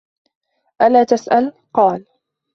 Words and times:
أَلَا 0.81 1.03
تَسْأَلُ؟ 1.03 1.53
قَالَ 1.73 2.05